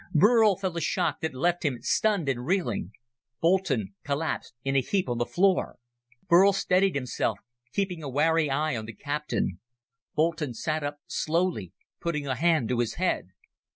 [0.15, 2.91] Burl felt a shock that left him stunned and reeling.
[3.39, 5.77] Boulton collapsed in a heap on the floor.
[6.27, 7.37] Burl steadied himself,
[7.71, 9.59] keeping a wary eye on the captain.
[10.15, 13.27] Boulton sat up slowly, putting a hand to his head.